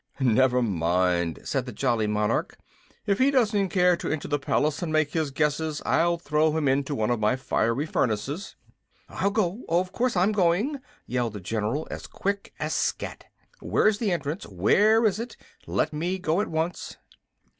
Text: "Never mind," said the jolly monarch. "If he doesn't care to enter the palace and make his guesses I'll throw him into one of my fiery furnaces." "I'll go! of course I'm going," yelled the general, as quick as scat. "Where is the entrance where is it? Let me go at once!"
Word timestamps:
"Never 0.19 0.63
mind," 0.63 1.41
said 1.43 1.67
the 1.67 1.71
jolly 1.71 2.07
monarch. 2.07 2.57
"If 3.05 3.19
he 3.19 3.29
doesn't 3.29 3.69
care 3.69 3.95
to 3.97 4.09
enter 4.09 4.27
the 4.27 4.39
palace 4.39 4.81
and 4.81 4.91
make 4.91 5.11
his 5.11 5.29
guesses 5.29 5.79
I'll 5.85 6.17
throw 6.17 6.57
him 6.57 6.67
into 6.67 6.95
one 6.95 7.11
of 7.11 7.19
my 7.19 7.35
fiery 7.35 7.85
furnaces." 7.85 8.55
"I'll 9.07 9.29
go! 9.29 9.61
of 9.69 9.91
course 9.91 10.17
I'm 10.17 10.31
going," 10.31 10.79
yelled 11.05 11.33
the 11.33 11.39
general, 11.39 11.87
as 11.91 12.07
quick 12.07 12.51
as 12.57 12.73
scat. 12.73 13.25
"Where 13.59 13.87
is 13.87 13.99
the 13.99 14.11
entrance 14.11 14.47
where 14.47 15.05
is 15.05 15.19
it? 15.19 15.37
Let 15.67 15.93
me 15.93 16.17
go 16.17 16.41
at 16.41 16.47
once!" 16.47 16.97